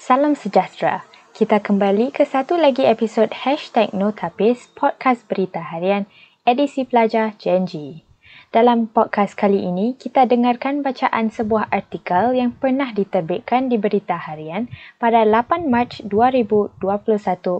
Salam 0.00 0.32
sejahtera. 0.32 1.04
Kita 1.36 1.60
kembali 1.60 2.08
ke 2.08 2.24
satu 2.24 2.56
lagi 2.56 2.88
episod 2.88 3.28
Hashtag 3.44 3.92
Notapis 3.92 4.72
Podcast 4.72 5.28
Berita 5.28 5.60
Harian 5.60 6.08
edisi 6.48 6.88
pelajar 6.88 7.36
Genji. 7.36 8.08
Dalam 8.48 8.88
podcast 8.88 9.36
kali 9.36 9.60
ini, 9.60 10.00
kita 10.00 10.24
dengarkan 10.24 10.80
bacaan 10.80 11.28
sebuah 11.28 11.68
artikel 11.68 12.32
yang 12.32 12.56
pernah 12.56 12.96
diterbitkan 12.96 13.68
di 13.68 13.76
Berita 13.76 14.16
Harian 14.16 14.72
pada 14.96 15.20
8 15.28 15.68
Mac 15.68 16.00
2021 16.08 16.80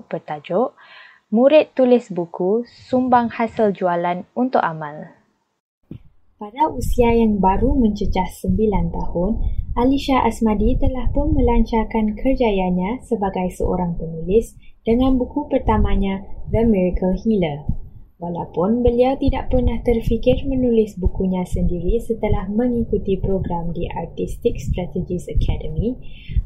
bertajuk 0.09 0.73
Murid 1.29 1.77
tulis 1.77 2.09
buku 2.09 2.65
sumbang 2.65 3.37
hasil 3.37 3.77
jualan 3.77 4.25
untuk 4.33 4.65
amal. 4.65 5.13
Pada 6.41 6.73
usia 6.73 7.13
yang 7.13 7.37
baru 7.37 7.77
mencecah 7.77 8.25
9 8.25 8.97
tahun, 8.97 9.60
Alisha 9.79 10.19
Asmadi 10.27 10.75
telah 10.83 11.07
pun 11.15 11.31
melancarkan 11.31 12.19
kerjayanya 12.19 12.99
sebagai 13.07 13.55
seorang 13.55 13.95
penulis 13.95 14.59
dengan 14.83 15.15
buku 15.15 15.47
pertamanya 15.47 16.27
The 16.51 16.67
Miracle 16.67 17.15
Healer. 17.15 17.71
Walaupun 18.19 18.83
beliau 18.83 19.15
tidak 19.15 19.47
pernah 19.47 19.79
terfikir 19.87 20.43
menulis 20.43 20.99
bukunya 20.99 21.47
sendiri 21.47 22.03
setelah 22.03 22.51
mengikuti 22.51 23.15
program 23.23 23.71
di 23.71 23.87
Artistic 23.95 24.59
Strategies 24.59 25.31
Academy, 25.31 25.95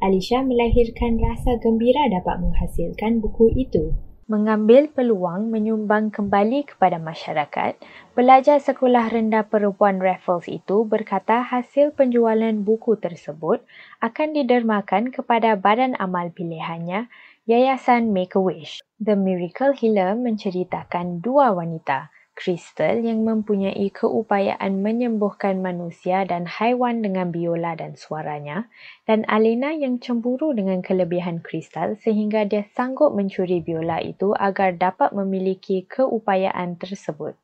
Alisha 0.04 0.44
melahirkan 0.44 1.16
rasa 1.16 1.56
gembira 1.64 2.04
dapat 2.12 2.44
menghasilkan 2.44 3.24
buku 3.24 3.56
itu. 3.56 3.96
Mengambil 4.24 4.88
peluang 4.88 5.52
menyumbang 5.52 6.08
kembali 6.08 6.64
kepada 6.64 6.96
masyarakat, 6.96 7.76
pelajar 8.16 8.56
sekolah 8.56 9.12
rendah 9.12 9.44
perempuan 9.44 10.00
Raffles 10.00 10.48
itu 10.48 10.88
berkata 10.88 11.44
hasil 11.44 11.92
penjualan 11.92 12.56
buku 12.56 12.96
tersebut 12.96 13.60
akan 14.00 14.28
didermakan 14.32 15.12
kepada 15.12 15.60
badan 15.60 15.92
amal 16.00 16.32
pilihannya 16.32 17.12
Yayasan 17.44 18.16
Make-A-Wish. 18.16 18.80
The 18.96 19.12
Miracle 19.12 19.76
Healer 19.76 20.16
menceritakan 20.16 21.20
dua 21.20 21.52
wanita, 21.52 22.08
Crystal 22.34 22.98
yang 22.98 23.22
mempunyai 23.22 23.88
keupayaan 23.94 24.82
menyembuhkan 24.82 25.62
manusia 25.62 26.26
dan 26.26 26.50
haiwan 26.50 27.00
dengan 27.00 27.30
biola 27.30 27.78
dan 27.78 27.94
suaranya, 27.94 28.66
dan 29.06 29.22
Alena 29.30 29.70
yang 29.70 30.02
cemburu 30.02 30.50
dengan 30.52 30.82
kelebihan 30.82 31.40
Crystal 31.40 31.94
sehingga 31.96 32.42
dia 32.44 32.66
sanggup 32.74 33.14
mencuri 33.14 33.62
biola 33.62 34.02
itu 34.02 34.34
agar 34.34 34.74
dapat 34.74 35.14
memiliki 35.14 35.86
keupayaan 35.86 36.74
tersebut 36.76 37.38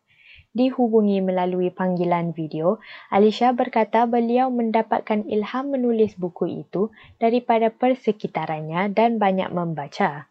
dihubungi 0.51 1.23
melalui 1.23 1.71
panggilan 1.71 2.35
video, 2.35 2.83
Alicia 3.07 3.55
berkata 3.55 4.03
beliau 4.07 4.51
mendapatkan 4.51 5.23
ilham 5.31 5.71
menulis 5.71 6.19
buku 6.19 6.67
itu 6.67 6.91
daripada 7.23 7.71
persekitarannya 7.71 8.91
dan 8.91 9.23
banyak 9.23 9.51
membaca. 9.55 10.27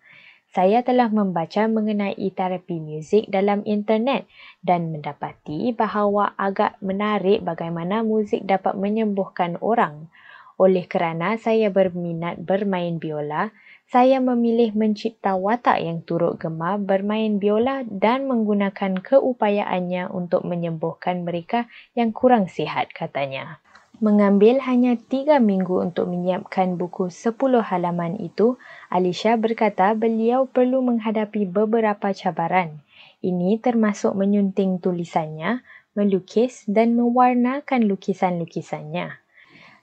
Saya 0.50 0.82
telah 0.82 1.14
membaca 1.14 1.70
mengenai 1.70 2.18
terapi 2.34 2.82
muzik 2.82 3.30
dalam 3.30 3.62
internet 3.70 4.26
dan 4.66 4.90
mendapati 4.90 5.78
bahawa 5.78 6.34
agak 6.42 6.74
menarik 6.82 7.46
bagaimana 7.46 8.02
muzik 8.02 8.42
dapat 8.50 8.74
menyembuhkan 8.74 9.62
orang. 9.62 10.10
Oleh 10.58 10.90
kerana 10.90 11.38
saya 11.38 11.70
berminat 11.70 12.42
bermain 12.42 12.98
biola, 12.98 13.54
saya 13.94 14.18
memilih 14.18 14.74
mencipta 14.74 15.38
watak 15.38 15.86
yang 15.86 16.02
turut 16.02 16.42
gemar 16.42 16.82
bermain 16.82 17.38
biola 17.38 17.86
dan 17.86 18.26
menggunakan 18.26 19.06
keupayaannya 19.06 20.10
untuk 20.10 20.50
menyembuhkan 20.50 21.22
mereka 21.26 21.70
yang 21.94 22.10
kurang 22.10 22.50
sihat 22.50 22.90
katanya. 22.90 23.62
Mengambil 24.00 24.64
hanya 24.64 24.96
tiga 24.96 25.44
minggu 25.44 25.84
untuk 25.84 26.08
menyiapkan 26.08 26.80
buku 26.80 27.12
sepuluh 27.12 27.60
halaman 27.60 28.16
itu, 28.16 28.56
Alicia 28.88 29.36
berkata 29.36 29.92
beliau 29.92 30.48
perlu 30.48 30.80
menghadapi 30.80 31.44
beberapa 31.44 32.16
cabaran. 32.16 32.80
Ini 33.20 33.60
termasuk 33.60 34.16
menyunting 34.16 34.80
tulisannya, 34.80 35.68
melukis 36.00 36.64
dan 36.64 36.96
mewarnakan 36.96 37.92
lukisan-lukisannya. 37.92 39.20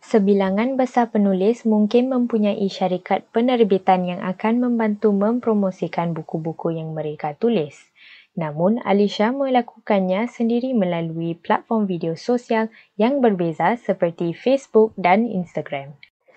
Sebilangan 0.00 0.80
besar 0.80 1.12
penulis 1.12 1.68
mungkin 1.68 2.08
mempunyai 2.08 2.64
syarikat 2.72 3.28
penerbitan 3.36 4.08
yang 4.08 4.24
akan 4.24 4.64
membantu 4.64 5.12
mempromosikan 5.12 6.16
buku-buku 6.16 6.72
yang 6.72 6.96
mereka 6.96 7.36
tulis. 7.36 7.92
Namun, 8.36 8.84
Alicia 8.84 9.32
melakukannya 9.32 10.28
sendiri 10.28 10.76
melalui 10.76 11.32
platform 11.40 11.88
video 11.88 12.12
sosial 12.12 12.68
yang 13.00 13.24
berbeza 13.24 13.80
seperti 13.80 14.36
Facebook 14.36 14.92
dan 15.00 15.24
Instagram. 15.24 15.96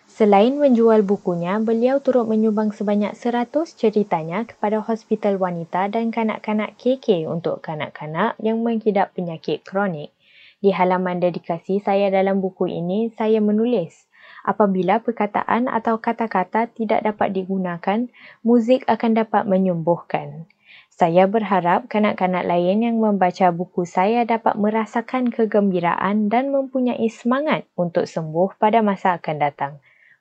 Selain 0.10 0.58
menjual 0.58 1.06
bukunya, 1.06 1.62
beliau 1.62 2.02
turut 2.02 2.26
menyumbang 2.26 2.74
sebanyak 2.74 3.14
100 3.14 3.52
ceritanya 3.78 4.48
kepada 4.48 4.82
hospital 4.82 5.38
wanita 5.38 5.86
dan 5.92 6.10
kanak-kanak 6.10 6.80
KK 6.82 7.30
untuk 7.30 7.62
kanak-kanak 7.62 8.34
yang 8.42 8.64
menghidap 8.64 9.14
penyakit 9.14 9.62
kronik. 9.68 10.10
Di 10.60 10.74
halaman 10.76 11.24
dedikasi 11.24 11.80
saya 11.80 12.12
dalam 12.12 12.42
buku 12.44 12.68
ini, 12.68 13.14
saya 13.16 13.40
menulis, 13.40 14.10
apabila 14.44 15.00
perkataan 15.00 15.72
atau 15.72 16.02
kata-kata 16.02 16.68
tidak 16.74 17.06
dapat 17.06 17.32
digunakan, 17.32 18.10
muzik 18.42 18.84
akan 18.90 19.14
dapat 19.14 19.46
menyembuhkan. 19.46 20.50
Saya 21.00 21.32
berharap 21.32 21.88
kanak-kanak 21.88 22.44
lain 22.44 22.84
yang 22.84 23.00
membaca 23.00 23.56
buku 23.56 23.88
saya 23.88 24.28
dapat 24.28 24.60
merasakan 24.60 25.32
kegembiraan 25.32 26.28
dan 26.28 26.52
mempunyai 26.52 27.08
semangat 27.08 27.64
untuk 27.80 28.04
sembuh 28.04 28.60
pada 28.60 28.84
masa 28.84 29.16
akan 29.16 29.38
datang. 29.40 29.74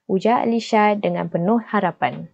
Ujar 0.06 0.46
Alicia 0.46 0.94
dengan 0.94 1.26
penuh 1.26 1.58
harapan. 1.66 2.30